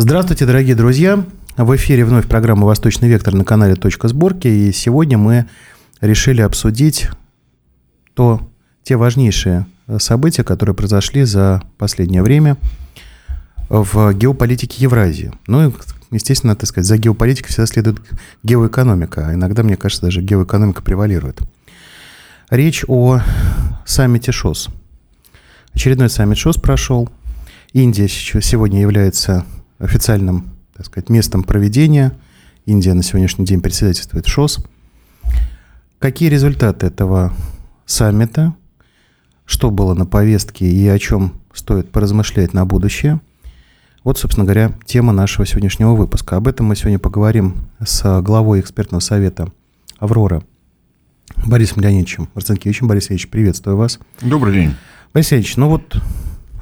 [0.00, 1.24] Здравствуйте, дорогие друзья!
[1.56, 4.46] В эфире вновь программа «Восточный вектор» на канале «Точка сборки».
[4.46, 5.48] И сегодня мы
[6.00, 7.08] решили обсудить
[8.14, 8.48] то,
[8.84, 9.66] те важнейшие
[9.98, 12.58] события, которые произошли за последнее время
[13.68, 15.32] в геополитике Евразии.
[15.48, 15.72] Ну и,
[16.12, 18.00] естественно, так сказать, за геополитикой всегда следует
[18.44, 19.26] геоэкономика.
[19.26, 21.40] А иногда, мне кажется, даже геоэкономика превалирует.
[22.50, 23.20] Речь о
[23.84, 24.68] саммите ШОС.
[25.74, 27.08] Очередной саммит ШОС прошел.
[27.72, 29.44] Индия сегодня является
[29.78, 32.12] официальным так сказать, местом проведения.
[32.64, 34.64] Индия на сегодняшний день председательствует ШОС.
[35.98, 37.34] Какие результаты этого
[37.84, 38.54] саммита?
[39.44, 43.20] Что было на повестке и о чем стоит поразмышлять на будущее?
[44.04, 46.36] Вот, собственно говоря, тема нашего сегодняшнего выпуска.
[46.36, 49.50] Об этом мы сегодня поговорим с главой экспертного совета
[49.98, 50.44] «Аврора»
[51.44, 52.86] Борисом Леонидовичем Марцинкевичем.
[52.86, 53.98] Борис Ильич, приветствую вас.
[54.20, 54.74] Добрый день.
[55.12, 56.00] Борис Ильич, ну вот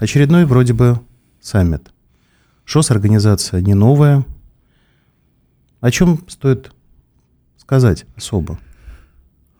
[0.01, 0.98] очередной вроде бы
[1.42, 1.91] саммит.
[2.67, 4.27] ШОС организация не новая.
[5.81, 6.73] О чем стоит
[7.56, 8.58] сказать особо?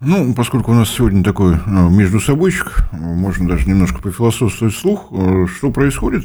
[0.01, 5.47] Ну, поскольку у нас сегодня такой э, между собойчик, можно даже немножко пофилософствовать вслух, э,
[5.47, 6.25] что происходит?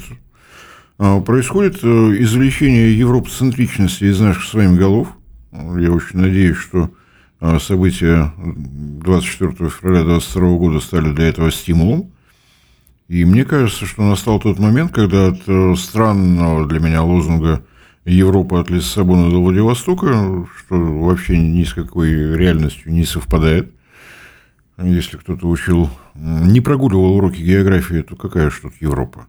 [0.98, 5.08] Э, происходит извлечение европоцентричности из наших с вами голов.
[5.52, 6.90] Я очень надеюсь, что
[7.60, 12.12] события 24 февраля 2022 года стали для этого стимулом.
[13.12, 17.62] И мне кажется, что настал тот момент, когда от э, странного для меня лозунга
[18.06, 23.74] «Европа от Лиссабона до Владивостока», что вообще ни с какой реальностью не совпадает,
[24.78, 29.28] если кто-то учил, не прогуливал уроки географии, то какая же тут Европа?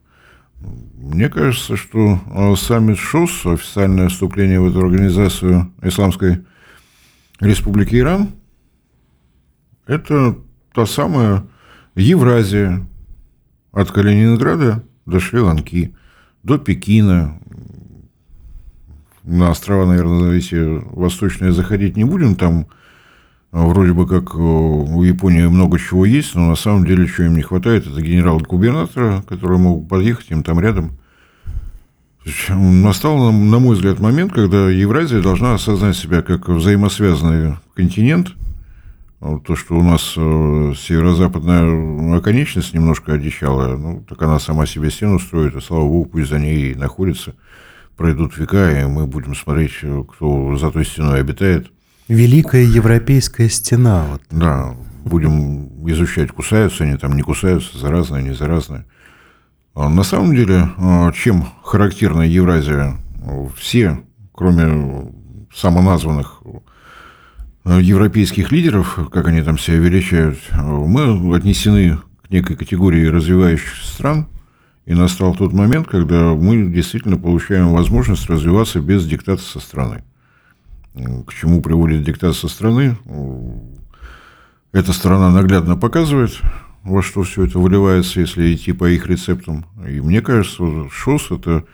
[0.60, 6.44] Мне кажется, что э, саммит ШОС, официальное вступление в эту организацию Исламской
[7.40, 8.28] Республики Иран,
[9.88, 10.38] это
[10.72, 11.42] та самая
[11.96, 12.86] Евразия,
[13.72, 15.94] от Калининграда до Шри-Ланки,
[16.42, 17.38] до Пекина.
[19.24, 20.56] На острова, наверное, эти
[20.94, 22.34] восточные заходить не будем.
[22.34, 22.66] Там
[23.52, 27.36] а, вроде бы как у Японии много чего есть, но на самом деле, чего им
[27.36, 30.98] не хватает, это генерал-губернатора, которые могут подъехать им там рядом.
[32.48, 38.32] Настал, на мой взгляд, момент, когда Евразия должна осознать себя как взаимосвязанный континент–
[39.44, 45.20] то, что у нас э, северо-западная оконечность немножко одичала, ну, так она сама себе стену
[45.20, 47.34] строит, и слава богу, пусть за ней находится.
[47.96, 51.70] Пройдут века, и мы будем смотреть, э, кто за той стеной обитает.
[52.08, 54.06] Великая европейская стена.
[54.10, 54.22] Вот.
[54.32, 54.74] Да,
[55.04, 58.86] будем изучать, кусаются они там, не кусаются, заразные, не заразные.
[59.74, 62.96] А на самом деле, э, чем характерна Евразия?
[63.56, 65.12] Все, кроме
[65.54, 66.42] самоназванных
[67.64, 74.26] европейских лидеров, как они там себя величают, мы отнесены к некой категории развивающихся стран,
[74.84, 80.02] и настал тот момент, когда мы действительно получаем возможность развиваться без диктата со стороны.
[80.94, 82.96] К чему приводит диктат со стороны?
[84.72, 86.32] Эта страна наглядно показывает,
[86.82, 89.64] во что все это выливается, если идти по их рецептам.
[89.86, 91.64] И мне кажется, ШОС– это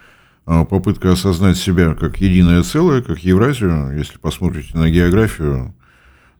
[0.46, 3.96] э, попытка осознать себя как единое целое, как Евразию.
[3.96, 5.74] Если посмотрите на географию,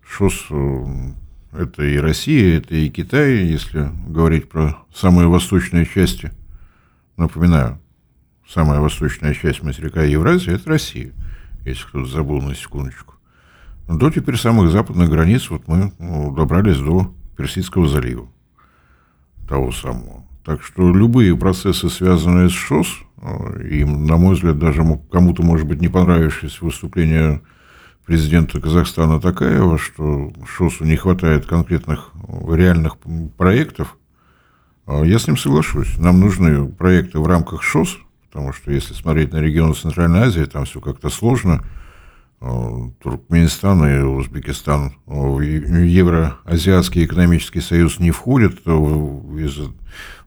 [0.09, 0.85] ШОС э,–
[1.53, 6.33] это и Россия, это и Китай, если говорить про самые восточные части.
[7.17, 7.79] Напоминаю,
[8.49, 11.13] самая восточная часть материка Евразии– это Россия,
[11.65, 13.15] если кто-то забыл на секундочку.
[13.87, 18.29] До теперь самых западных границ вот мы ну, добрались до Персидского залива,
[19.49, 20.25] того самого.
[20.45, 25.67] Так что любые процессы, связанные с ШОС, э, и, на мой взгляд, даже кому-то, может
[25.67, 27.43] быть, не понравившееся выступление
[28.09, 32.11] президента Казахстана Такаева, что ШОСу не хватает конкретных
[32.51, 32.97] реальных
[33.37, 33.99] проектов,
[34.87, 35.99] а я с ним соглашусь.
[35.99, 40.65] Нам нужны проекты в рамках ШОС, потому что если смотреть на регионы Центральной Азии, там
[40.65, 41.63] все как-то сложно.
[42.41, 49.59] А, Туркменистан и Узбекистан в Евроазиатский экономический союз не входят, из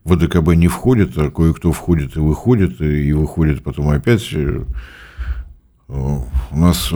[0.04, 4.32] ВДКБ не входит, а кое-кто входит и выходит, и выходит потом опять.
[5.88, 6.94] У нас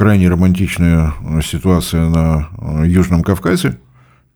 [0.00, 3.78] крайне романтичная э, ситуация на э, Южном Кавказе,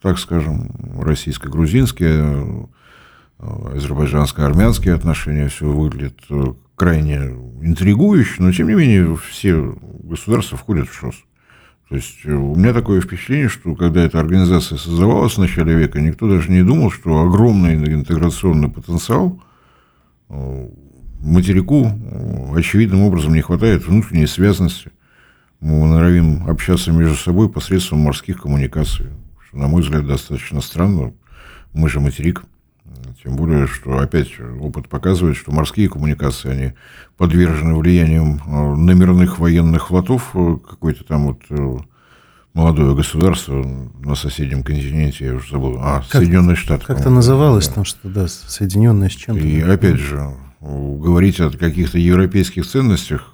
[0.02, 0.70] так скажем,
[1.00, 2.68] российско-грузинские,
[3.38, 6.20] э, азербайджанско-армянские отношения, все выглядит
[6.76, 7.16] крайне
[7.62, 11.14] интригующе, но тем не менее все государства входят в ШОС.
[11.88, 16.28] То есть у меня такое впечатление, что когда эта организация создавалась в начале века, никто
[16.28, 19.42] даже не думал, что огромный интеграционный потенциал
[20.28, 21.90] материку
[22.54, 24.90] очевидным образом не хватает внутренней связанности–
[25.64, 29.06] мы норовим общаться между собой посредством морских коммуникаций.
[29.46, 31.14] Что, на мой взгляд, достаточно странно.
[31.72, 32.42] Мы же материк.
[33.22, 34.28] Тем более, что опять
[34.60, 36.72] опыт показывает, что морские коммуникации, они
[37.16, 41.76] подвержены влиянием э, номерных военных флотов, э, какой-то там вот э,
[42.52, 43.64] молодое государство
[44.04, 46.84] на соседнем континенте, я уже забыл, а, как, Соединенные Штаты.
[46.84, 47.74] Как-то называлось да.
[47.76, 49.42] там что да, Соединенные с чем-то.
[49.42, 50.28] И опять же,
[50.60, 53.30] говорить о каких-то европейских ценностях,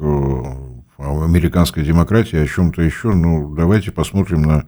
[1.01, 4.67] американской демократии, о чем-то еще, ну, давайте посмотрим на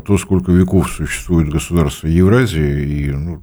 [0.00, 3.42] то, сколько веков существует государство Евразии, и, ну,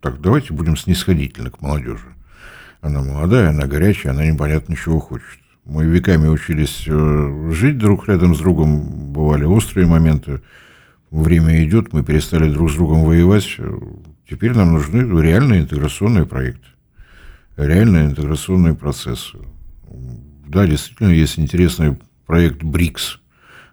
[0.00, 2.14] так, давайте будем снисходительны к молодежи.
[2.80, 5.38] Она молодая, она горячая, она непонятно чего хочет.
[5.64, 10.40] Мы веками учились э, жить друг рядом с другом, бывали острые моменты.
[11.10, 13.56] Время идет, мы перестали друг с другом воевать.
[14.28, 16.66] Теперь нам нужны реальные интеграционные проекты,
[17.56, 19.38] реальные интеграционные процессы.
[20.48, 23.20] Да, действительно, есть интересный проект БРИКС.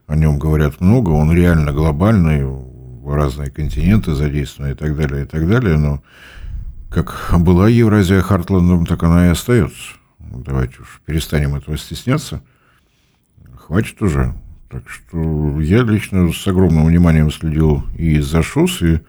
[0.08, 2.46] О нем говорят много, он реально глобальный,
[3.06, 6.04] разные континенты задействованы и так далее, и так далее, но
[6.90, 9.94] как была Евразия Хартландом, так она и остается.
[10.20, 12.42] Давайте уж перестанем этого стесняться.
[13.56, 14.34] Хватит уже.
[14.70, 19.00] Так что я лично с огромным вниманием следил и за ШОС, и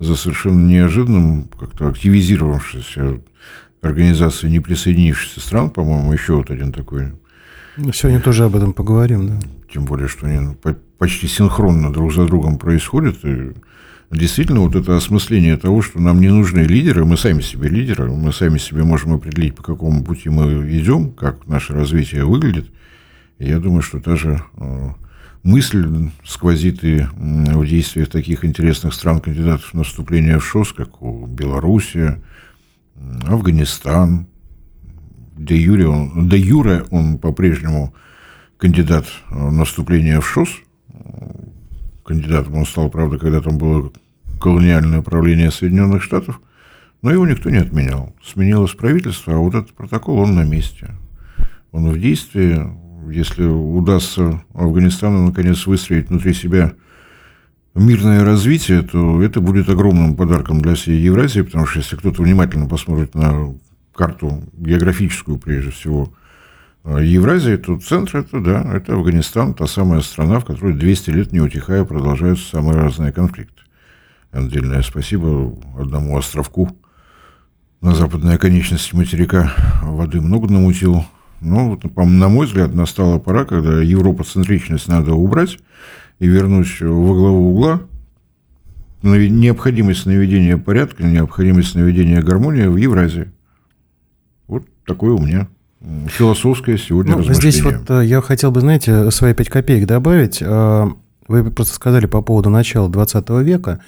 [0.00, 3.20] за совершенно неожиданным, как-то активизировавшейся
[3.82, 7.12] организацией неприсоединившихся стран, по-моему, еще вот один такой.
[7.76, 9.40] Ну, сегодня тоже об этом поговорим, да.
[9.72, 10.56] Тем более, что они
[10.98, 13.24] почти синхронно друг за другом происходят.
[13.24, 13.52] И
[14.10, 18.32] действительно, вот это осмысление того, что нам не нужны лидеры, мы сами себе лидеры, мы
[18.32, 22.70] сами себе можем определить, по какому пути мы идем, как наше развитие выглядит.
[23.38, 24.90] И я думаю, что даже э,
[25.42, 32.22] мысль сквозит и в действиях таких интересных стран-кандидатов на вступление в ШОС, как у Белоруссия,
[33.26, 34.26] Афганистан.
[35.36, 37.94] Де юре он, де юре он по-прежнему
[38.58, 40.48] кандидат на вступление в ШОС.
[42.04, 43.90] Кандидатом он стал, правда, когда там было
[44.40, 46.40] колониальное правление Соединенных Штатов,
[47.00, 48.14] но его никто не отменял.
[48.22, 50.94] Сменилось правительство, а вот этот протокол, он на месте.
[51.70, 52.60] Он в действии.
[53.10, 56.72] Если удастся Афганистану, наконец, выстроить внутри себя
[57.74, 62.68] мирное развитие, то это будет огромным подарком для всей Евразии, потому что если кто-то внимательно
[62.68, 63.54] посмотрит на
[63.94, 66.12] карту географическую, прежде всего,
[66.84, 71.40] Евразии, то центр это, да, это Афганистан, та самая страна, в которой 200 лет не
[71.40, 73.62] утихая продолжаются самые разные конфликты.
[74.32, 76.76] Отдельное спасибо одному островку
[77.80, 79.52] на западной оконечности материка
[79.82, 81.04] воды много намутил.
[81.40, 85.58] Но, вот, на мой взгляд, настала пора, когда европоцентричность надо убрать
[86.22, 87.80] и вернуть во главу угла
[89.02, 93.32] необходимость наведения порядка, необходимость наведения гармонии в Евразии.
[94.46, 95.48] Вот такое у меня
[96.06, 97.50] философское сегодня ну, размышление.
[97.50, 100.38] Здесь вот э, я хотел бы, знаете, свои пять копеек добавить.
[100.40, 100.86] Э,
[101.26, 103.80] вы просто сказали по поводу начала 20 века.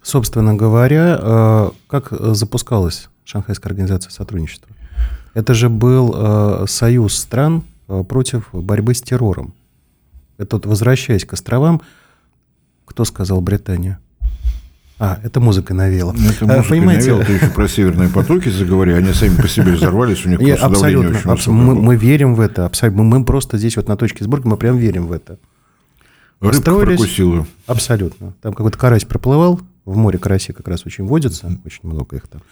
[0.00, 4.70] Собственно говоря, э, как запускалась Шанхайская организация сотрудничества?
[5.34, 7.64] Это же был союз стран
[8.08, 9.54] против борьбы с террором.
[10.40, 11.82] Это вот, возвращаясь к островам,
[12.86, 14.00] кто сказал Британия?
[14.98, 16.14] А, это музыка навела.
[16.14, 17.10] Ну, это музыка Понимаете?
[17.10, 20.66] навела, ты еще про северные потоки заговори, они сами по себе взорвались, у них просто
[20.66, 21.52] абсолютно, очень абсолютно.
[21.52, 23.02] Мы, мы верим в это, абсолютно.
[23.02, 25.38] Мы просто здесь вот на точке сборки, мы прям верим в это.
[26.40, 27.46] Рыбка прокусила.
[27.66, 28.32] Абсолютно.
[28.40, 29.60] Там какой-то карась проплывал,
[29.90, 32.42] в море караси как раз очень водится, очень много их там.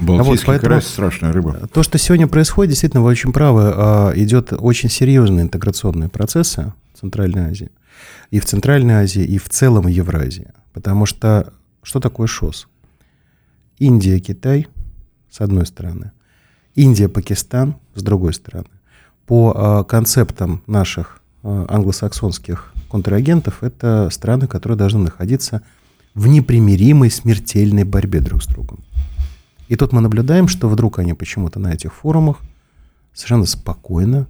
[0.00, 1.68] Балтийский а вот, карась– страшная рыба.
[1.72, 7.00] То, что сегодня происходит, действительно, вы очень правы, а, идет очень серьезные интеграционные процессы в
[7.00, 7.70] Центральной Азии.
[8.30, 10.48] И в Центральной Азии, и в целом в Евразии.
[10.72, 12.68] Потому что что такое ШОС?
[13.78, 14.66] Индия, Китай,
[15.30, 16.12] с одной стороны.
[16.74, 18.68] Индия, Пакистан, с другой стороны.
[19.26, 25.62] По а, концептам наших а, англосаксонских контрагентов, это страны, которые должны находиться
[26.14, 28.80] в непримиримой смертельной борьбе друг с другом.
[29.68, 32.38] И тут мы наблюдаем, что вдруг они почему-то на этих форумах
[33.14, 34.26] совершенно спокойно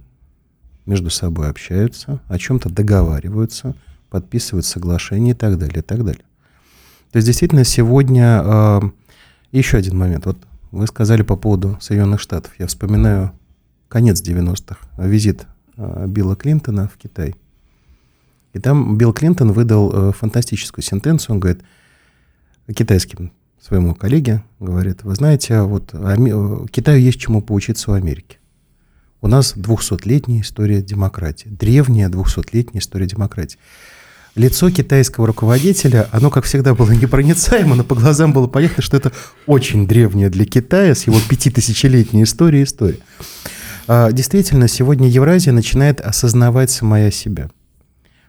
[0.85, 3.75] между собой общаются, о чем-то договариваются,
[4.09, 6.23] подписывают соглашения и так далее, и так далее.
[7.11, 8.81] То есть действительно сегодня э,
[9.51, 10.25] еще один момент.
[10.25, 10.37] Вот
[10.71, 12.53] вы сказали по поводу Соединенных Штатов.
[12.57, 13.31] Я вспоминаю
[13.89, 15.45] конец 90-х, визит
[15.77, 17.35] э, Билла Клинтона в Китай.
[18.53, 21.35] И там Билл Клинтон выдал э, фантастическую сентенцию.
[21.35, 21.63] Он говорит
[22.75, 23.31] китайским
[23.61, 26.67] своему коллеге, говорит, вы знаете, вот Ами...
[26.67, 28.39] Китаю есть чему поучиться у Америки.
[29.21, 33.59] У нас 200-летняя история демократии, древняя 200-летняя история демократии.
[34.33, 39.11] Лицо китайского руководителя, оно, как всегда, было непроницаемо, но по глазам было понятно, что это
[39.45, 42.99] очень древняя для Китая с его пятитысячелетней историей история.
[43.87, 47.51] А, действительно, сегодня Евразия начинает осознавать самая себя–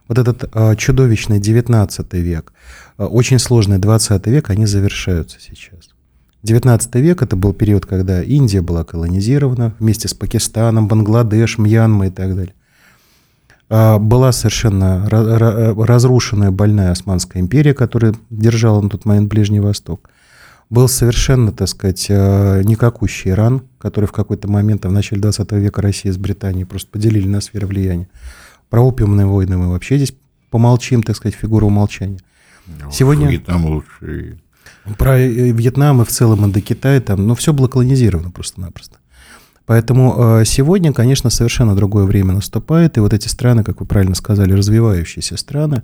[0.09, 2.53] вот этот э, чудовищный 19 век,
[2.99, 5.91] э, очень сложный 20 век, они завершаются сейчас.
[6.43, 12.11] 19 век это был период, когда Индия была колонизирована вместе с Пакистаном, Бангладеш, Мьянма и
[12.11, 12.55] так далее.
[13.75, 20.11] А, была совершенно разрушенная больная Османская империя, которая держала на тот момент Ближний Восток.
[20.69, 25.81] Был совершенно, так сказать, а, никакущий Иран, который в какой-то момент, в начале 20 века
[25.81, 28.09] Россия с Британией просто поделили на сферы влияния.
[28.73, 30.15] Про опиумные войны мы вообще здесь
[30.49, 32.21] помолчим, так сказать, фигуру умолчания.
[32.67, 33.29] Ну, Сегодня...
[33.29, 34.39] Вьетнам лучше.
[34.97, 38.97] Про э, Вьетнам и в целом Индокитай, там, ну, все было колонизировано просто-напросто.
[39.67, 44.15] Поэтому э, сегодня, конечно, совершенно другое время наступает, и вот эти страны, как вы правильно
[44.15, 45.83] сказали, развивающиеся страны,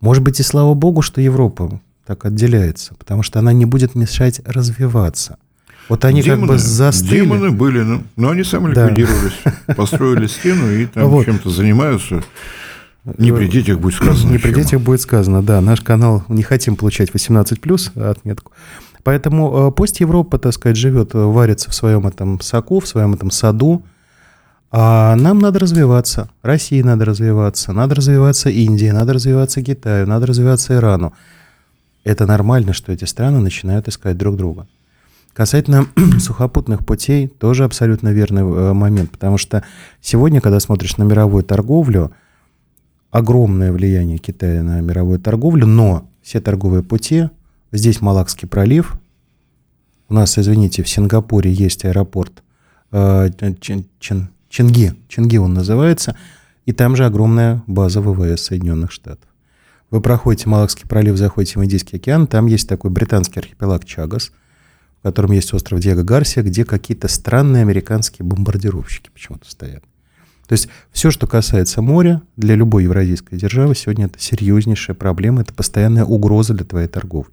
[0.00, 4.40] может быть, и слава богу, что Европа так отделяется, потому что она не будет мешать
[4.44, 5.38] развиваться.
[5.90, 7.22] Вот они демоны, как бы застыли.
[7.22, 9.74] Демоны были, но, но они сами ликвидировались, да.
[9.74, 11.24] построили стену и там вот.
[11.24, 12.22] чем-то занимаются.
[13.18, 14.30] Не при детях будет сказано.
[14.30, 15.60] Не при детях будет сказано, да.
[15.60, 18.52] Наш канал не хотим получать 18 плюс отметку.
[19.02, 23.14] Поэтому э, пусть Европа, так сказать, живет, э, варится в своем этом соку, в своем
[23.14, 23.82] этом саду,
[24.70, 26.30] а нам надо развиваться.
[26.42, 31.14] России надо развиваться, надо развиваться Индии, надо развиваться Китаю, надо развиваться Ирану.
[32.04, 34.68] Это нормально, что эти страны начинают искать друг друга.
[35.40, 35.86] Касательно
[36.20, 39.64] сухопутных путей, тоже абсолютно верный э, момент, потому что
[40.02, 42.12] сегодня, когда смотришь на мировую торговлю,
[43.10, 47.30] огромное влияние Китая на мировую торговлю, но все торговые пути,
[47.72, 49.00] здесь Малакский пролив,
[50.10, 52.42] у нас, извините, в Сингапуре есть аэропорт
[52.92, 53.30] э,
[54.50, 56.16] Чинги, Чинги он называется,
[56.66, 59.24] и там же огромная база ВВС Соединенных Штатов.
[59.90, 64.32] Вы проходите Малакский пролив, заходите в Индийский океан, там есть такой британский архипелаг Чагас,
[65.00, 69.82] в котором есть остров Диего Гарсия, где какие-то странные американские бомбардировщики почему-то стоят.
[70.46, 75.54] То есть все, что касается моря, для любой евразийской державы сегодня это серьезнейшая проблема, это
[75.54, 77.32] постоянная угроза для твоей торговли.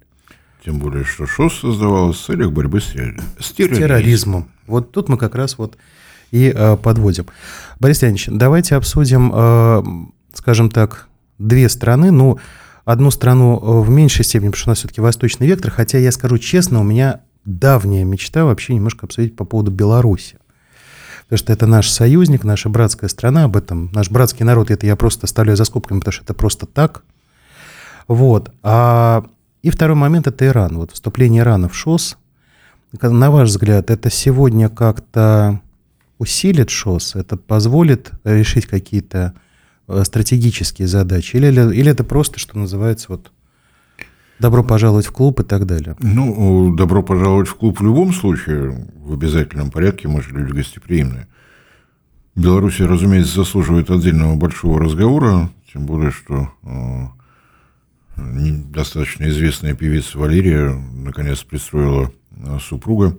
[0.64, 3.24] Тем более, что ШОС создавалось с целью борьбы с, терроризмом.
[3.40, 4.48] с терроризмом.
[4.66, 5.76] Вот тут мы как раз вот
[6.30, 7.26] и э, подводим.
[7.80, 9.82] Борис Леонидович, давайте обсудим, э,
[10.34, 11.08] скажем так,
[11.38, 12.10] две страны.
[12.10, 12.38] Ну,
[12.84, 16.12] одну страну э, в меньшей степени, потому что у нас все-таки восточный вектор, хотя я
[16.12, 20.38] скажу честно, у меня давняя мечта вообще немножко обсудить по поводу Беларуси
[21.28, 24.96] потому что это наш союзник, наша братская страна, об этом, наш братский народ, это я
[24.96, 27.02] просто оставляю за скобками, потому что это просто так.
[28.06, 28.50] Вот.
[28.62, 29.26] А,
[29.62, 30.78] и второй момент– это Иран.
[30.78, 32.16] Вот вступление Ирана в ШОС.
[33.02, 35.60] На ваш взгляд, это сегодня как-то
[36.16, 37.16] усилит ШОС?
[37.16, 39.34] Это позволит решить какие-то
[39.86, 41.36] э, стратегические задачи?
[41.36, 43.30] Или, или это просто, что называется, вот
[44.38, 45.96] Добро пожаловать в клуб и так далее.
[46.00, 51.26] Ну, добро пожаловать в клуб в любом случае, в обязательном порядке, мы же люди гостеприимные.
[52.36, 57.06] Беларусь, разумеется, заслуживает отдельного большого разговора, тем более, что э,
[58.16, 63.18] достаточно известная певица Валерия наконец пристроила э, супруга.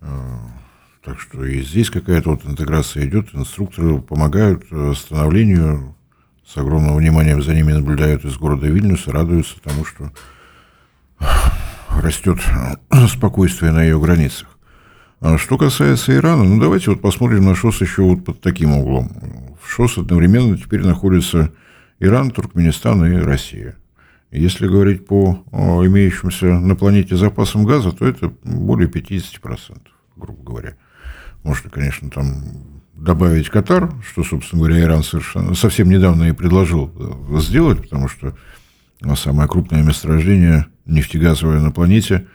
[0.00, 0.38] Э,
[1.04, 4.64] так что и здесь какая-то вот интеграция идет, инструкторы помогают
[4.96, 5.94] становлению
[6.46, 10.10] с огромным вниманием за ними наблюдают из города Вильнюса, радуются тому, что
[12.02, 12.38] растет
[13.08, 14.48] спокойствие на ее границах.
[15.20, 19.10] А что касается Ирана, ну давайте вот посмотрим на ШОС еще вот под таким углом.
[19.62, 21.52] В ШОС одновременно теперь находятся
[21.98, 23.76] Иран, Туркменистан и Россия.
[24.30, 29.78] Если говорить по имеющимся на планете запасам газа, то это более 50%,
[30.16, 30.76] грубо говоря.
[31.42, 37.40] Можно, конечно, там добавить Катар, что, собственно говоря, Иран совершенно, совсем недавно и предложил э,
[37.40, 38.34] сделать, потому что
[39.16, 42.26] самое крупное месторождение нефтегазовое на планете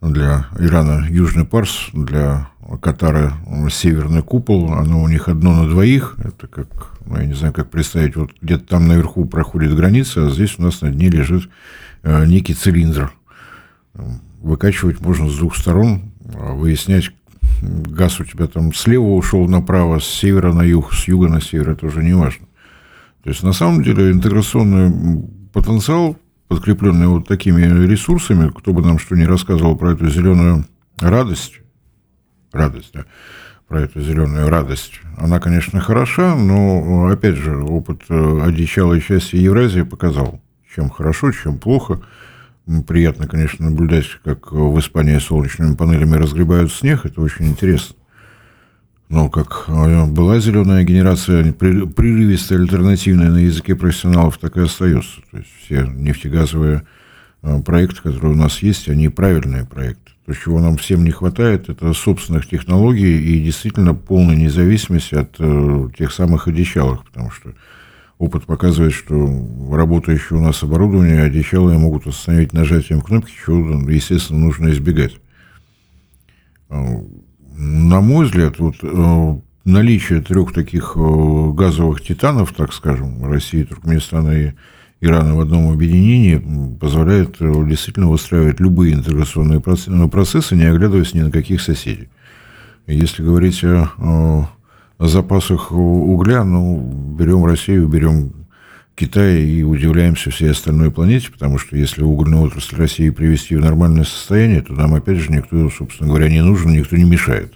[0.00, 2.48] для Ирана Южный Парс, для
[2.80, 3.34] Катара
[3.70, 7.70] Северный Купол, оно у них одно на двоих, это как, ну, я не знаю, как
[7.70, 11.50] представить, вот где-то там наверху проходит граница, а здесь у нас на дне лежит
[12.02, 13.12] э, некий цилиндр.
[14.40, 17.10] Выкачивать можно с двух сторон, а выяснять,
[17.62, 21.70] газ у тебя там слева ушел направо, с севера на юг, с юга на север,
[21.70, 22.46] это уже не важно.
[23.22, 26.16] То есть, на самом деле, интеграционный потенциал,
[26.48, 30.64] подкрепленный вот такими ресурсами, кто бы нам что ни рассказывал про эту зеленую
[30.98, 31.60] радость,
[32.52, 33.04] радость, да,
[33.68, 39.82] про эту зеленую радость, она, конечно, хороша, но, опять же, опыт э, одичалой части Евразии
[39.82, 40.40] показал,
[40.74, 42.00] чем хорошо, чем плохо–
[42.86, 47.04] Приятно, конечно, наблюдать, как в Испании солнечными панелями разгребают снег.
[47.04, 47.96] Это очень интересно.
[49.08, 55.20] Но как э, была зеленая генерация прерывистая, альтернативная на языке профессионалов, так и остается.
[55.32, 56.84] То есть все нефтегазовые
[57.42, 60.12] э, проекты, которые у нас есть, они правильные проекты.
[60.26, 65.88] То, чего нам всем не хватает, это собственных технологий и действительно полной независимости от э,
[65.98, 67.52] тех самых одичалых, потому что
[68.20, 69.14] опыт показывает, что
[69.72, 73.58] работающее у нас оборудование одичалые могут остановить нажатием кнопки, чего,
[73.90, 75.16] естественно, нужно избегать.
[76.68, 78.76] На мой взгляд, вот
[79.64, 84.52] наличие трех таких газовых титанов, так скажем, России, Туркменистана и
[85.00, 91.62] Ирана в одном объединении позволяет действительно выстраивать любые интеграционные процессы, не оглядываясь ни на каких
[91.62, 92.10] соседей.
[92.86, 94.50] Если говорить о,
[95.00, 98.34] о запасах угля, ну, берем Россию, берем
[98.94, 104.04] Китай и удивляемся всей остальной планете, потому что если угольную отрасль России привести в нормальное
[104.04, 107.54] состояние, то нам, опять же, никто, собственно говоря, не нужен, никто не мешает.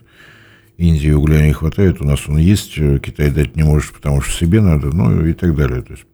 [0.78, 4.62] Индии угля не хватает, у нас он есть, Китай дать не может, потому что себе
[4.62, 5.82] надо, ну и так далее.
[5.82, 6.06] То есть,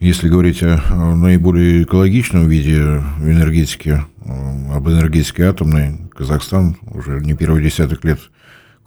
[0.00, 2.80] если говорить о наиболее экологичном виде
[3.20, 8.18] энергетики, об энергетике атомной, Казахстан уже не первый десяток лет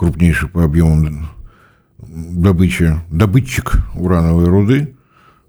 [0.02, 1.30] крупнейший по объемам
[2.00, 4.96] добычи, добытчик урановой руды,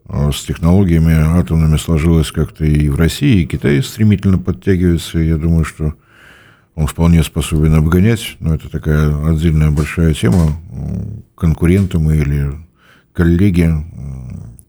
[0.07, 5.21] а с технологиями атомными сложилось как-то и в России, и Китай стремительно подтягивается.
[5.21, 5.95] Я думаю, что
[6.75, 10.61] он вполне способен обгонять, но это такая отдельная большая тема.
[11.35, 12.53] Конкуренты мы или
[13.15, 13.73] коллеги,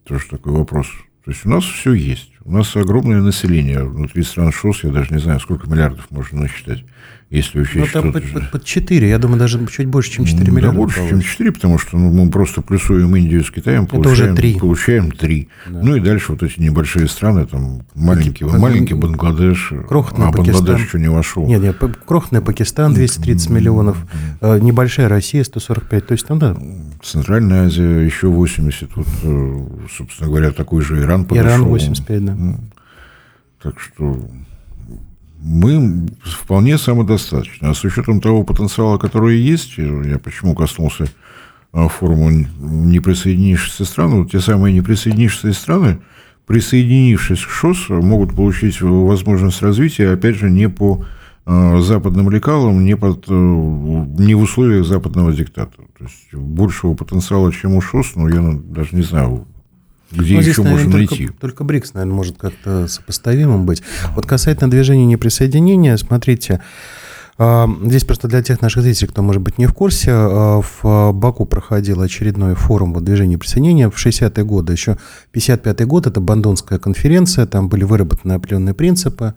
[0.06, 0.88] тоже такой вопрос.
[1.26, 2.32] То есть у нас все есть.
[2.46, 3.84] У нас огромное население.
[3.84, 6.86] Внутри стран ШОС, я даже не знаю, сколько миллиардов можно насчитать.
[7.30, 10.52] Если учесть, ну, там под, под, под 4, я думаю, даже чуть больше, чем 4
[10.52, 10.72] миллиарда.
[10.72, 14.36] Да, больше, чем 4, потому что ну, мы просто плюсуем Индию с Китаем, получаем, уже
[14.36, 14.60] 3.
[14.60, 15.50] получаем 3.
[15.70, 15.82] Да.
[15.82, 18.58] Ну и дальше вот эти небольшие страны, там маленький, Паки...
[18.58, 20.58] маленький Бангладеш, крохотный а Пакистан.
[20.58, 21.48] Бангладеш еще не вошел.
[21.48, 23.98] Нет, нет, крохотный Пакистан 230 миллионов,
[24.42, 26.56] э, небольшая Россия 145, то есть там, да.
[27.02, 29.66] Центральная Азия еще 80, вот, э,
[29.98, 31.50] собственно говоря, такой же Иран подошел.
[31.50, 32.38] Иран 85, да.
[33.64, 34.20] Так что
[35.44, 37.68] мы вполне самодостаточны.
[37.68, 41.08] А с учетом того потенциала, который есть, я почему коснулся
[41.74, 46.00] а, форума неприсоединившихся стран, вот те самые неприсоединившиеся страны,
[46.48, 51.04] присоединившись к ШОС, могут получить возможность развития, опять же, не по
[51.46, 55.76] а, западным лекалам, не, под, э, не в условиях западного диктата.
[55.98, 59.46] То есть большего потенциала, чем у ШОС, ну, я даже не знаю,
[60.18, 61.30] где ну, еще здесь, наверное, можно только, найти?
[61.40, 63.84] Только БРИКС, наверное, может как-то сопоставимым быть.
[64.16, 66.62] Вот касательно движения неприсоединения, смотрите,
[67.38, 71.12] а, Здесь просто для тех наших зрителей, кто, может быть, не в курсе, а, в
[71.14, 74.74] Баку проходил очередной форум вот, движения присоединения в 60-е годы.
[74.74, 74.98] Еще
[75.34, 79.34] 55-й год– это Бандонская конференция, там были выработаны определенные принципы.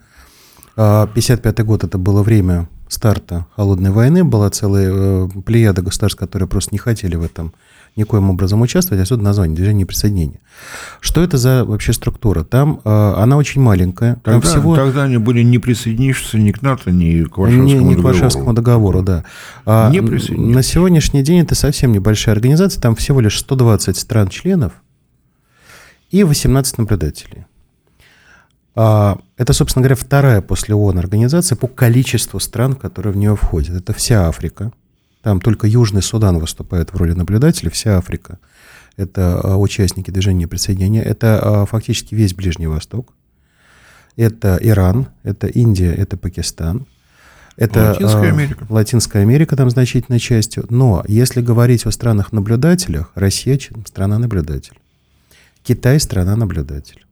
[0.77, 6.49] 55-й а, год– это было время старта холодной войны, была целая э, плеяда государств, которые
[6.49, 7.53] просто не хотели в этом
[7.97, 10.41] никоим образом участвовать, отсюда название движение присоединения.
[11.01, 12.45] Что это за вообще структура?
[12.45, 14.17] Там э, она очень маленькая.
[14.17, 14.77] Тогда, там всего...
[14.77, 18.01] тогда они были не присоединившиеся ни к НАТО, ни к Варшавскому не, не договору.
[18.01, 19.25] к Варшавскому договору, да.
[19.65, 24.73] А не на сегодняшний день это совсем небольшая организация, там всего лишь 120 стран-членов
[26.11, 27.47] и 18 наблюдателей.
[28.77, 33.75] А, это, собственно говоря, вторая после ООН организация по количеству стран, которые в нее входят.
[33.75, 34.73] Это вся Африка,
[35.23, 38.39] там только Южный Судан выступает в роли наблюдателя, вся Африка.
[38.97, 41.03] Это а, участники движения присоединения.
[41.03, 43.13] Это а, фактически весь Ближний Восток.
[44.17, 46.87] Это Иран, это Индия, это Пакистан.
[47.57, 48.67] Это Латинская Америка.
[48.69, 50.67] Латинская Америка там значительной частью.
[50.69, 54.79] Но если говорить о странах-наблюдателях, Россия– страна-наблюдатель.
[55.63, 57.06] Китай– страна-наблюдатель.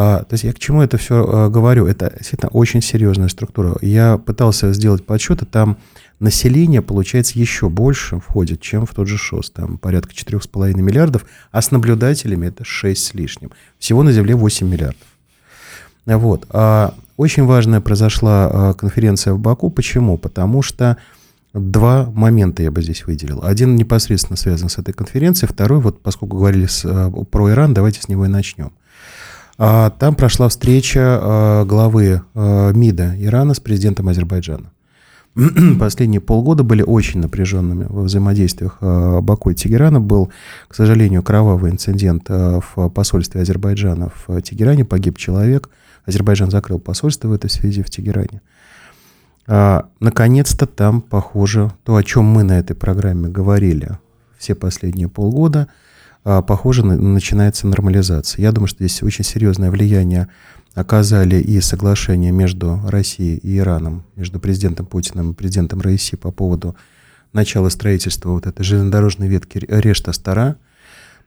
[0.00, 1.86] А, то есть я к чему это все а, говорю?
[1.86, 3.76] Это действительно очень серьезная структура.
[3.80, 5.76] Я пытался сделать подсчеты, там
[6.20, 9.50] население, получается, еще больше входит, чем в тот же ШОС.
[9.50, 13.50] Там порядка 4,5 миллиардов, а с наблюдателями это 6 с лишним.
[13.80, 15.02] Всего на Земле 8 миллиардов.
[16.06, 16.46] Вот.
[16.50, 19.68] А очень важная произошла а, конференция в Баку.
[19.68, 20.16] Почему?
[20.16, 20.96] Потому что
[21.54, 23.42] два момента я бы здесь выделил.
[23.42, 28.00] Один непосредственно связан с этой конференцией, второй, вот поскольку говорили с, а, про Иран, давайте
[28.00, 28.70] с него и начнем.
[29.58, 34.70] Там прошла встреча главы МИДа Ирана с президентом Азербайджана.
[35.80, 40.00] последние полгода были очень напряженными во взаимодействиях Баку и Тегерана.
[40.00, 40.30] Был,
[40.68, 44.84] к сожалению, кровавый инцидент в посольстве Азербайджана в Тегеране.
[44.84, 45.70] Погиб человек.
[46.06, 48.40] Азербайджан закрыл посольство в этой связи в Тегеране.
[49.48, 53.98] А, наконец-то там, похоже, то, о чем мы на этой программе говорили
[54.36, 55.87] все последние полгода, а,
[56.46, 58.42] похоже, начинается нормализация.
[58.42, 60.28] Я думаю, что здесь очень серьезное влияние
[60.74, 66.76] оказали и соглашение между Россией и Ираном, между президентом Путиным и президентом Раиси по поводу
[67.32, 70.56] начала строительства вот этой железнодорожной ветки Решта-Стара.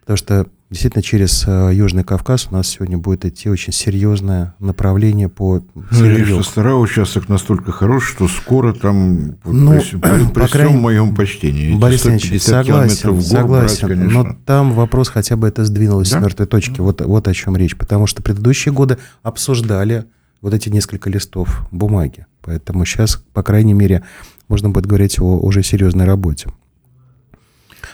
[0.01, 5.29] Потому что действительно через э, Южный Кавказ у нас сегодня будет идти очень серьезное направление
[5.29, 11.13] по ну, Стара участок настолько хорош, что скоро там, ну, при, при, при всем моем
[11.13, 16.19] почтении, Борис Ильич, согласен, согласен, брать, но там вопрос хотя бы это сдвинулось да?
[16.19, 16.79] с мертвой точки.
[16.79, 17.77] Вот, вот о чем речь.
[17.77, 20.05] Потому что предыдущие годы обсуждали
[20.41, 22.25] вот эти несколько листов бумаги.
[22.41, 24.03] Поэтому сейчас, по крайней мере,
[24.47, 26.49] можно будет говорить о уже серьезной работе.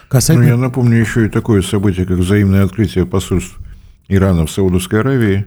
[0.10, 0.46] Касательно...
[0.46, 3.58] Ну, я напомню еще и такое событие, как взаимное открытие посольств
[4.08, 5.46] Ирана в Саудовской Аравии,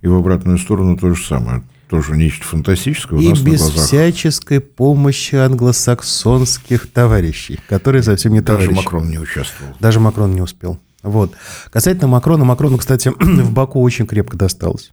[0.00, 1.62] и в обратную сторону то же самое.
[1.88, 3.86] Тоже нечто фантастическое у и нас без на глазах.
[3.86, 8.84] всяческой помощи англосаксонских товарищей, которые совсем не Даже товарищи.
[8.84, 9.74] Макрон не участвовал.
[9.80, 10.78] Даже Макрон не успел.
[11.02, 11.34] Вот.
[11.70, 14.92] Касательно Макрона, Макрону, кстати, в Баку очень крепко досталось.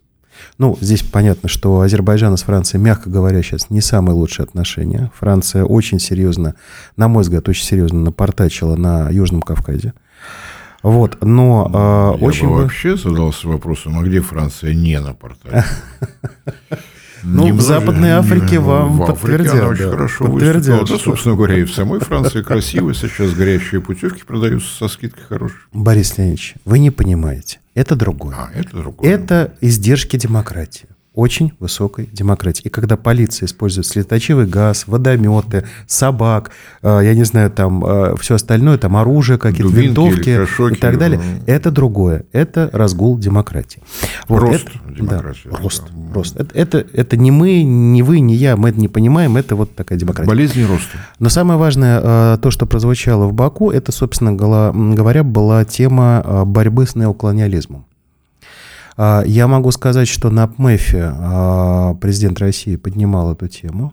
[0.58, 5.10] Ну, здесь понятно, что Азербайджан с Францией, мягко говоря, сейчас не самые лучшие отношения.
[5.18, 6.54] Франция очень серьезно,
[6.96, 9.94] на мой взгляд, очень серьезно напортачила на Южном Кавказе.
[10.82, 15.64] Вот, но э, Я очень бы вообще задался вопросом, а где Франция не напортачила?
[17.22, 19.54] Ну, в Западной Африке вам в подтвердят.
[19.54, 22.94] Африке очень хорошо подтвердят, Да, собственно говоря, и в самой Франции красиво.
[22.94, 25.56] Сейчас горящие путевки продаются со скидкой хорошей.
[25.72, 27.60] Борис Леонидович, вы не понимаете.
[27.74, 28.36] Это другое.
[28.36, 29.10] А, это другое.
[29.10, 32.62] Это издержки демократии очень высокой демократии.
[32.64, 36.50] И когда полиция использует слезоточивый газ, водометы, собак,
[36.82, 41.20] э, я не знаю, там э, все остальное, там оружие, какие-то винтовки и так далее,
[41.46, 42.24] это другое.
[42.32, 43.82] Это разгул демократии.
[44.28, 45.48] Вот рост это, демократии.
[45.50, 46.14] Да, рост, да.
[46.14, 46.36] рост.
[46.36, 49.74] Это, это, это не мы, не вы, не я, мы это не понимаем, это вот
[49.74, 50.28] такая демократия.
[50.28, 50.98] Болезни роста.
[51.18, 56.86] Но самое важное, э, то, что прозвучало в Баку, это, собственно говоря, была тема борьбы
[56.86, 57.84] с неоколониализмом.
[58.96, 63.92] А, я могу сказать, что на ПМЭФе а, президент России поднимал эту тему.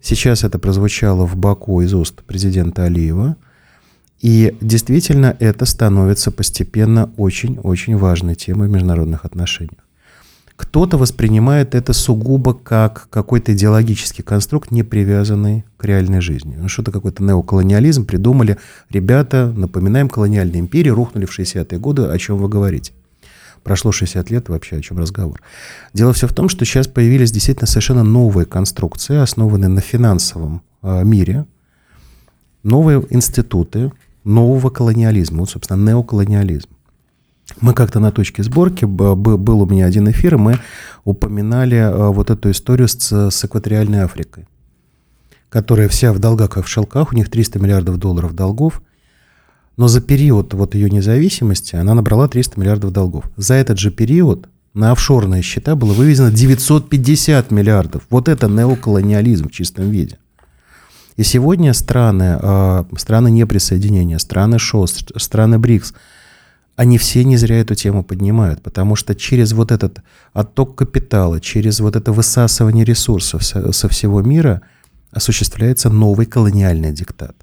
[0.00, 3.36] Сейчас это прозвучало в Баку из уст президента Алиева.
[4.20, 9.84] И действительно это становится постепенно очень-очень важной темой в международных отношениях.
[10.56, 16.56] Кто-то воспринимает это сугубо как какой-то идеологический конструкт, не привязанный к реальной жизни.
[16.56, 18.56] Ну, что-то какой-то неоколониализм придумали.
[18.88, 22.92] Ребята, напоминаем, колониальные империи рухнули в 60-е годы, о чем вы говорите.
[23.64, 25.40] Прошло 60 лет, вообще о чем разговор.
[25.94, 31.02] Дело все в том, что сейчас появились действительно совершенно новые конструкции, основанные на финансовом э,
[31.02, 31.46] мире,
[32.62, 33.90] новые институты
[34.22, 36.68] нового колониализма, вот, собственно, неоколониализм.
[37.60, 40.58] Мы как-то на точке сборки, был у меня один эфир, мы
[41.04, 44.46] упоминали э, вот эту историю с, с экваториальной Африкой,
[45.48, 48.82] которая вся в долгах и в шелках, у них 300 миллиардов долларов долгов–
[49.76, 53.24] но за период вот ее независимости она набрала 300 миллиардов долгов.
[53.36, 58.02] За этот же период на офшорные счета было вывезено 950 миллиардов.
[58.10, 60.18] Вот это неоколониализм в чистом виде.
[61.16, 65.94] И сегодня страны, э, страны неприсоединения, страны ШОС, страны БРИКС,
[66.76, 70.00] они все не зря эту тему поднимают, потому что через вот этот
[70.32, 74.62] отток капитала, через вот это высасывание ресурсов со, со всего мира
[75.12, 77.36] осуществляется новый колониальный диктат.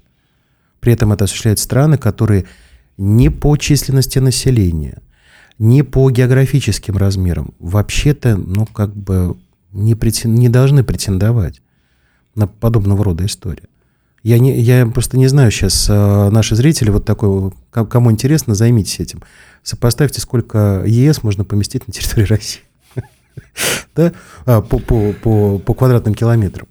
[0.82, 2.44] При этом это осуществляют страны, которые
[2.98, 4.98] не по численности населения,
[5.60, 9.36] не по географическим размерам, вообще-то, ну, как бы
[9.70, 10.34] не, претен...
[10.34, 11.62] не должны претендовать
[12.34, 13.68] на подобного рода истории.
[14.24, 18.98] Я, не, я просто не знаю сейчас, э, наши зрители, вот такой, кому интересно, займитесь
[18.98, 19.22] этим.
[19.62, 22.62] Сопоставьте, сколько ЕС можно поместить на территории России.
[23.94, 24.12] Да?
[24.46, 26.66] А, по квадратным километрам.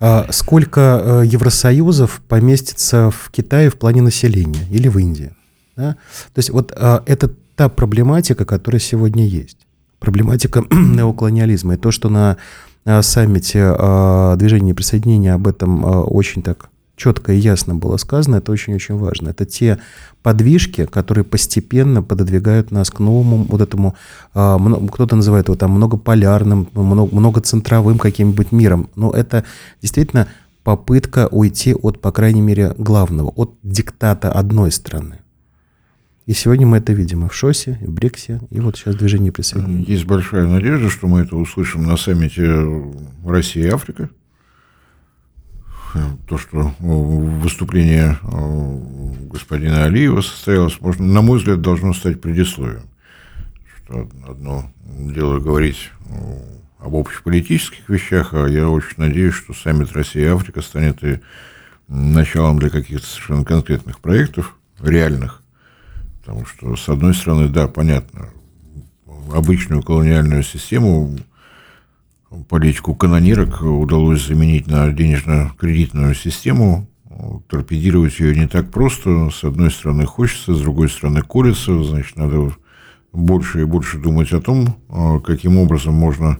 [0.00, 5.32] А сколько э, Евросоюзов поместится в Китае в плане населения или в Индии?
[5.76, 5.94] Да?
[6.34, 9.58] То есть вот а, это та проблематика, которая сегодня есть.
[9.98, 11.74] Проблематика неоколониализма.
[11.74, 12.36] И то, что на
[13.02, 18.96] саммите а, движения присоединения об этом очень так четко и ясно было сказано, это очень-очень
[18.96, 19.30] важно.
[19.30, 19.78] Это те
[20.22, 23.94] подвижки, которые постепенно пододвигают нас к новому вот этому,
[24.34, 24.58] а,
[24.92, 28.90] кто-то называет его там многополярным, многоцентровым каким-нибудь миром.
[28.96, 29.44] Но это
[29.80, 30.28] действительно
[30.64, 35.20] попытка уйти от, по крайней мере, главного, от диктата одной страны.
[36.26, 39.32] И сегодня мы это видим и в ШОСе, и в БРИКСе, и вот сейчас движение
[39.32, 39.86] присоединения.
[39.86, 42.84] Есть большая надежда, что мы это услышим на саммите
[43.24, 44.10] России и Африка
[46.26, 48.18] то, что выступление
[49.30, 52.84] господина Алиева состоялось, можно, на мой взгляд, должно стать предисловием.
[53.76, 55.90] Что одно дело говорить
[56.78, 61.20] об общеполитических вещах, а я очень надеюсь, что саммит Россия и Африка станет и
[61.88, 65.42] началом для каких-то совершенно конкретных проектов, реальных.
[66.20, 68.28] Потому что, с одной стороны, да, понятно,
[69.32, 71.18] обычную колониальную систему
[72.48, 76.88] политику канонирок удалось заменить на денежно-кредитную систему,
[77.48, 79.30] торпедировать ее не так просто.
[79.30, 81.82] С одной стороны хочется, с другой стороны колется.
[81.82, 82.52] Значит, надо
[83.12, 86.38] больше и больше думать о том, а, каким образом можно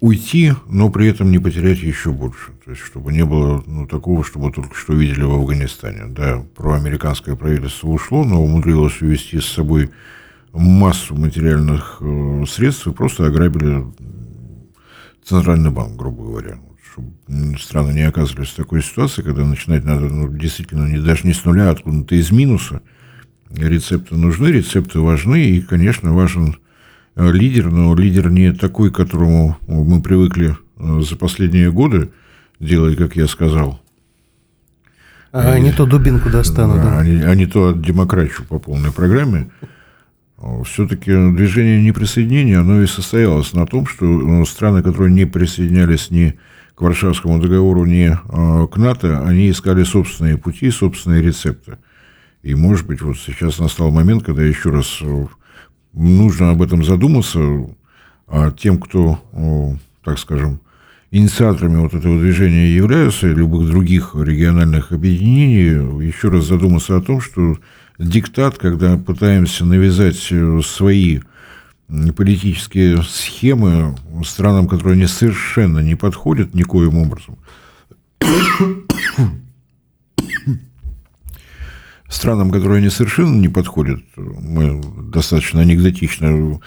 [0.00, 2.52] уйти, но при этом не потерять еще больше.
[2.64, 6.06] То есть, чтобы не было ну, такого, что мы только что видели в Афганистане.
[6.08, 9.90] Да, проамериканское правительство ушло, но умудрилось увести с собой
[10.52, 13.84] массу материальных э, средств и просто ограбили
[15.24, 16.58] центральный банк, грубо говоря.
[16.92, 21.32] Чтобы страны не оказывались в такой ситуации, когда начинать надо ну, действительно не, даже не
[21.32, 22.82] с нуля, а откуда-то из минуса.
[23.50, 26.56] Рецепты нужны, рецепты важны, и, конечно, важен
[27.16, 32.10] э, лидер, но лидер не такой, к которому мы привыкли э, за последние годы
[32.60, 33.80] делать, как я сказал.
[35.32, 36.76] А они, не то дубинку достанут.
[36.76, 36.98] Да, да.
[37.00, 39.50] Они, не то демократию по полной программе.
[40.64, 46.34] Все-таки движение неприсоединения, оно и состоялось на том, что ну, страны, которые не присоединялись ни
[46.74, 51.78] к Варшавскому договору, ни а, к НАТО, они искали собственные пути, собственные рецепты.
[52.42, 55.26] И, может быть, вот сейчас настал момент, когда еще раз э,
[55.94, 57.40] нужно об этом задуматься,
[58.26, 59.18] а тем, кто,
[60.02, 60.60] так скажем,
[61.14, 67.20] инициаторами вот этого движения являются, и любых других региональных объединений, еще раз задуматься о том,
[67.20, 67.56] что
[67.98, 71.20] диктат, когда пытаемся навязать э, свои
[72.16, 77.38] политические схемы странам, которые они совершенно не подходят никоим образом.
[82.08, 86.60] странам, которые они совершенно не подходят, мы достаточно анекдотично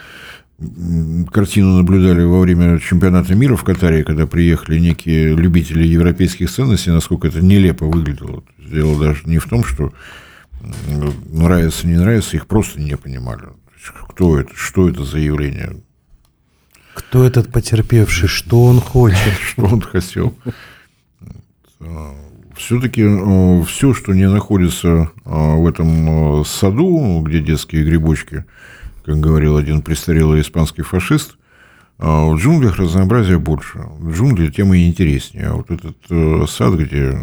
[1.32, 7.28] картину наблюдали во время чемпионата мира в Катаре, когда приехали некие любители европейских ценностей, насколько
[7.28, 8.44] это нелепо выглядело.
[8.58, 9.94] Дело даже не в том, что
[11.32, 13.50] нравится, не нравится, их просто не понимали.
[14.10, 15.78] Кто это, что это за явление?
[16.96, 19.34] Кто этот потерпевший, что он хочет?
[19.48, 20.36] Что он хотел?
[22.56, 28.46] Все-таки э, все, что не находится э, в этом саду, где детские грибочки,
[29.08, 31.38] как говорил один престарелый испанский фашист,
[31.98, 33.80] в джунглях разнообразия больше.
[33.80, 35.48] В джунгли тема интереснее.
[35.48, 37.18] А вот этот сад, где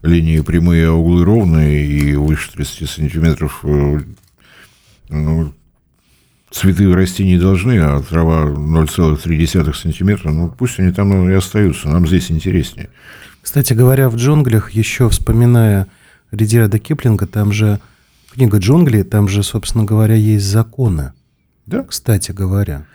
[0.00, 3.62] линии прямые, а углы ровные и выше 30 сантиметров
[5.10, 5.52] ну,
[6.50, 12.06] цветы расти не должны, а трава 0,3 сантиметра, ну пусть они там и остаются, нам
[12.06, 12.88] здесь интереснее.
[13.42, 15.88] Кстати говоря, в джунглях, еще вспоминая
[16.30, 17.80] Редиарда Киплинга, там же
[18.32, 21.12] книга «Джунгли», там же, собственно говоря, есть законы.
[21.66, 21.84] Да.
[21.84, 22.86] Кстати говоря.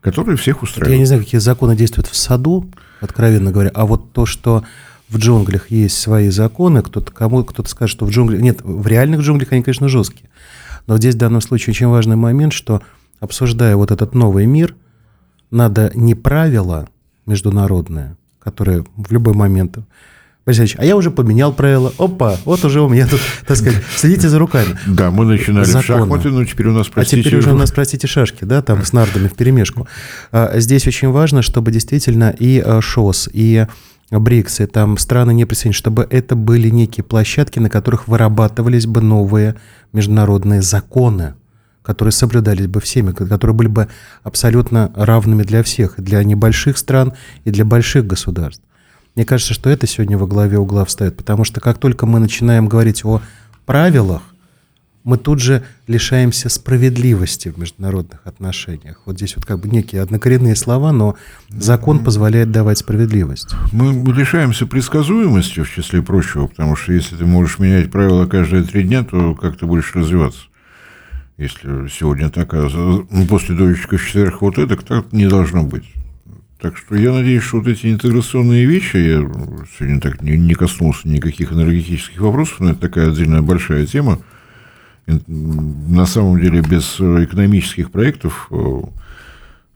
[0.00, 0.92] Которые всех устраивают.
[0.92, 4.64] Я не знаю, какие законы действуют в саду, откровенно говоря, а вот то, что
[5.08, 8.40] в джунглях есть свои законы, кто-то кому кто-то скажет, что в джунглях...
[8.40, 10.30] Нет, в реальных джунглях они, конечно, жесткие.
[10.86, 12.82] Но здесь в данном случае очень важный момент, что,
[13.20, 14.74] обсуждая вот этот новый мир,
[15.50, 16.88] надо не правила
[17.26, 19.78] международные, которые в любой момент
[20.46, 21.92] Борис а я уже поменял правила.
[21.98, 24.78] Опа, вот уже у меня тут, так сказать, следите за руками.
[24.86, 25.82] Да, мы начинали Законы.
[25.82, 27.20] в шахматы, но теперь у нас, простите...
[27.20, 29.88] А теперь уже у нас, простите, шашки, да, там с нардами в перемешку.
[30.30, 33.66] А, здесь очень важно, чтобы действительно и а, ШОС, и
[34.12, 39.56] БРИКСы, там страны не присоединились, чтобы это были некие площадки, на которых вырабатывались бы новые
[39.92, 41.34] международные законы,
[41.82, 43.88] которые соблюдались бы всеми, которые были бы
[44.22, 48.62] абсолютно равными для всех, и для небольших стран, и для больших государств.
[49.16, 52.68] Мне кажется, что это сегодня во главе угла встает, потому что как только мы начинаем
[52.68, 53.22] говорить о
[53.64, 54.22] правилах,
[55.04, 59.00] мы тут же лишаемся справедливости в международных отношениях.
[59.06, 61.16] Вот здесь вот как бы некие однокоренные слова, но
[61.48, 63.54] закон позволяет давать справедливость.
[63.72, 68.82] Мы лишаемся предсказуемости, в числе прочего, потому что если ты можешь менять правила каждые три
[68.82, 70.40] дня, то как ты будешь развиваться?
[71.38, 72.68] Если сегодня так, а
[73.28, 75.84] после дождичка в четверг вот это, так не должно быть.
[76.66, 79.18] Так что я надеюсь, что вот эти интеграционные вещи, я
[79.78, 84.18] сегодня так не, не коснулся никаких энергетических вопросов, но это такая отдельная большая тема,
[85.06, 88.80] на самом деле без экономических проектов э,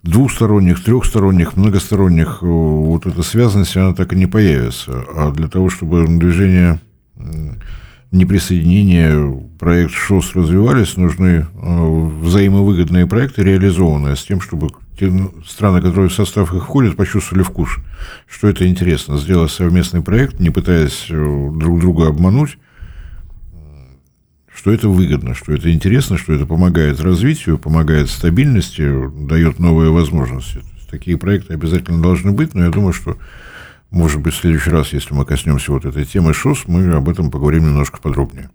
[0.02, 5.04] двухсторонних, трехсторонних, многосторонних, э, вот эта связанность, она так и не появится.
[5.14, 6.80] А для того, чтобы движение
[8.12, 14.68] неприсоединения, проект ШОС развивались, нужны э, взаимовыгодные проекты, реализованные с тем, чтобы
[14.98, 15.12] те
[15.46, 17.70] страны, которые в состав их входят, почувствовали вкус,
[18.26, 22.58] что это интересно, сделать совместный проект, не пытаясь друг друга обмануть,
[24.54, 28.82] что это выгодно, что это интересно, что это помогает развитию, помогает стабильности,
[29.26, 30.60] дает новые возможности.
[30.90, 33.16] Такие проекты обязательно должны быть, но я думаю, что,
[33.90, 37.30] может быть, в следующий раз, если мы коснемся вот этой темы ШОС, мы об этом
[37.30, 38.50] поговорим немножко подробнее.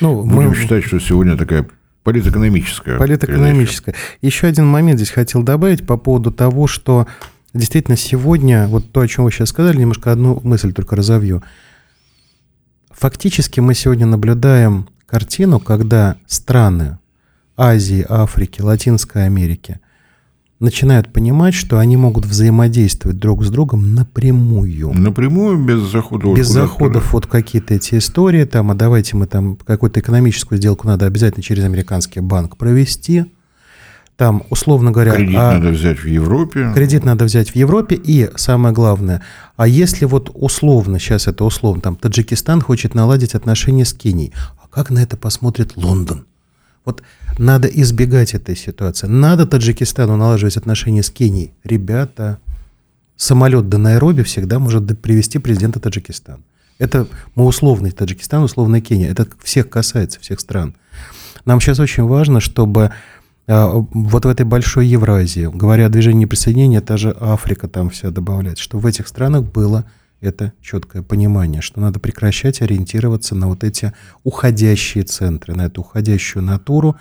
[0.00, 0.56] Ну, Будем мы...
[0.56, 1.66] считать, что сегодня такая
[2.02, 2.98] политэкономическая.
[2.98, 3.94] Политэкономическая.
[3.94, 4.16] Передача.
[4.20, 7.06] Еще один момент здесь хотел добавить по поводу того, что
[7.52, 11.42] действительно сегодня, вот то, о чем вы сейчас сказали, немножко одну мысль только разовью–
[12.94, 16.98] фактически мы сегодня наблюдаем картину, когда страны
[17.56, 19.80] Азии, Африки, Латинской Америки
[20.60, 24.92] начинают понимать, что они могут взаимодействовать друг с другом напрямую.
[24.94, 26.36] Напрямую, без заходов.
[26.36, 31.06] Без заходов вот какие-то эти истории, там, а давайте мы там какую-то экономическую сделку надо
[31.06, 33.26] обязательно через американский банк провести.
[34.16, 35.12] Там, условно говоря...
[35.12, 36.70] Кредит а, надо взять в Европе.
[36.72, 37.96] Кредит надо взять в Европе.
[37.96, 39.22] И самое главное,
[39.56, 44.68] а если вот условно, сейчас это условно, там Таджикистан хочет наладить отношения с Кенией, а
[44.68, 46.26] как на это посмотрит Лондон?
[46.84, 47.02] Вот
[47.38, 49.06] надо избегать этой ситуации.
[49.06, 51.52] Надо Таджикистану налаживать отношения с Кенией.
[51.64, 52.38] Ребята,
[53.16, 56.42] самолет до Найроби всегда может привести президента Таджикистана.
[56.78, 59.10] Это мы условный Таджикистан, условная Кения.
[59.10, 60.74] Это всех касается, всех стран.
[61.44, 62.90] Нам сейчас очень важно, чтобы
[63.46, 68.10] а, вот в этой большой Евразии, говоря о движении присоединения, это же Африка там вся
[68.10, 69.84] добавляется, что в этих странах было
[70.24, 76.42] это четкое понимание, что надо прекращать ориентироваться на вот эти уходящие центры, на эту уходящую
[76.42, 76.96] натуру.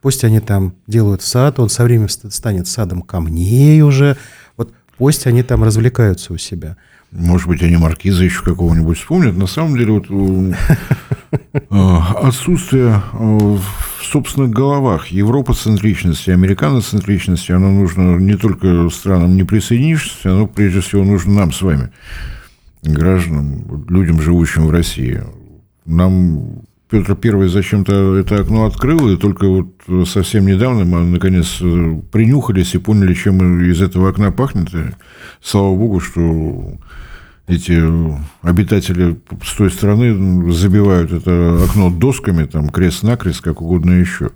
[0.00, 4.16] Пусть они там делают сад, он со временем станет садом камней уже.
[4.56, 6.76] Вот пусть они там развлекаются у себя.
[7.12, 9.36] Может быть, они маркиза еще какого-нибудь вспомнят.
[9.36, 13.62] На самом деле, вот э, отсутствие э, в
[14.02, 21.34] собственных головах европоцентричности, американоцентричности, оно нужно не только странам не присоединившимся, оно прежде всего нужно
[21.34, 21.92] нам с вами
[22.82, 25.22] гражданам, людям, живущим в России.
[25.84, 31.58] Нам Петр Первый зачем-то это окно открыл, и только вот совсем недавно мы, наконец,
[32.10, 34.74] принюхались и поняли, чем из этого окна пахнет.
[34.74, 34.90] И,
[35.40, 36.74] слава богу, что
[37.46, 37.82] эти
[38.42, 44.30] обитатели с той стороны забивают это окно досками, там, крест-накрест, как угодно еще.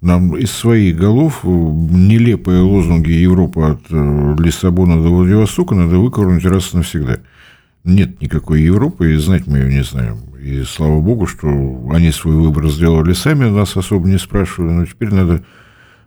[0.00, 6.72] Нам из своих голов нелепые лозунги Европы от э, Лиссабона до Владивостока надо выковырнуть раз
[6.72, 7.18] и навсегда
[7.84, 10.18] нет никакой Европы, и знать мы ее не знаем.
[10.40, 11.48] И слава богу, что
[11.92, 15.44] они свой выбор сделали сами, нас особо не спрашивали, но теперь надо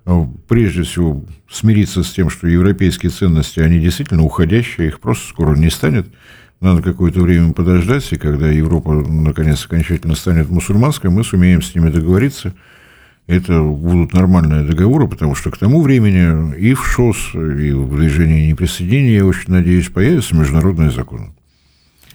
[0.05, 5.55] а, прежде всего смириться с тем, что европейские ценности, они действительно уходящие, их просто скоро
[5.55, 6.07] не станет.
[6.61, 11.89] Надо какое-то время подождать, и когда Европа, наконец, окончательно станет мусульманской, мы сумеем с ними
[11.89, 12.53] договориться.
[13.27, 18.49] Это будут нормальные договоры, потому что к тому времени и в ШОС, и в движении
[18.49, 21.33] неприсоединения, я очень надеюсь, появятся международные законы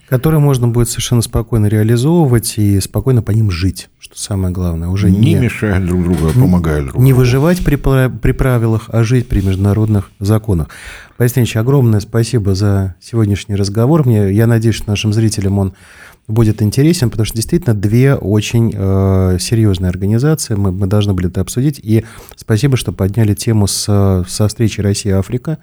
[0.09, 4.89] которые можно будет совершенно спокойно реализовывать и спокойно по ним жить, что самое главное.
[4.89, 7.05] Уже не, не мешая друг другу, а помогая друг другу.
[7.05, 10.69] Не выживать при, при правилах, а жить при международных законах.
[11.19, 14.07] Борис Ильич, огромное спасибо за сегодняшний разговор.
[14.07, 15.75] Мне, я надеюсь, что нашим зрителям он
[16.29, 21.41] будет интересен, потому что действительно две очень э, серьезные организации, мы, мы должны были это
[21.41, 21.81] обсудить.
[21.83, 22.05] И
[22.37, 25.59] спасибо, что подняли тему с, со встречи Россия-Африка.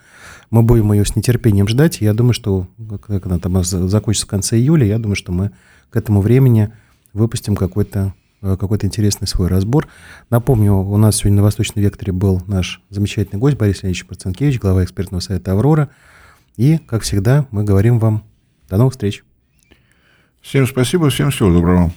[0.49, 2.01] Мы будем ее с нетерпением ждать.
[2.01, 2.67] Я думаю, что
[3.08, 5.51] как она там закончится в конце июля, я думаю, что мы
[5.91, 6.73] к этому времени
[7.13, 9.88] выпустим какой-то э, какой-то интересный свой разбор.
[10.32, 14.84] Напомню, у нас сегодня на Восточном векторе был наш замечательный гость Борис Леонидович Проценкевич, глава
[14.84, 15.89] экспертного совета «Аврора».
[16.58, 18.23] И, как всегда, мы говорим вам
[18.67, 19.23] до новых встреч.
[20.45, 21.91] Всем спасибо, всем всего доброго.